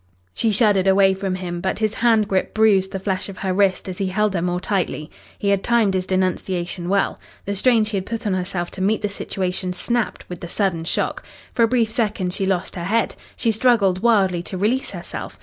She 0.33 0.49
shuddered 0.51 0.87
away 0.87 1.13
from 1.13 1.35
him, 1.35 1.61
but 1.61 1.77
his 1.77 1.93
hand 1.93 2.27
grip 2.27 2.55
bruised 2.55 2.91
the 2.91 2.99
flesh 2.99 3.29
of 3.29 3.37
her 3.37 3.53
wrist 3.53 3.87
as 3.87 3.99
he 3.99 4.07
held 4.07 4.33
her 4.33 4.41
more 4.41 4.59
tightly. 4.59 5.11
He 5.37 5.49
had 5.49 5.63
timed 5.63 5.93
his 5.93 6.07
denunciation 6.07 6.89
well. 6.89 7.19
The 7.45 7.55
strain 7.55 7.83
she 7.83 7.97
had 7.97 8.07
put 8.07 8.25
on 8.25 8.33
herself 8.33 8.71
to 8.71 8.81
meet 8.81 9.03
the 9.03 9.09
situation 9.09 9.73
snapped 9.73 10.27
with 10.27 10.41
the 10.41 10.47
sudden 10.49 10.85
shock. 10.85 11.21
For 11.53 11.61
a 11.61 11.67
brief 11.67 11.91
second 11.91 12.33
she 12.33 12.47
lost 12.47 12.75
her 12.77 12.85
head. 12.85 13.13
She 13.35 13.51
struggled 13.51 13.99
wildly 14.01 14.41
to 14.41 14.57
release 14.57 14.89
herself. 14.89 15.37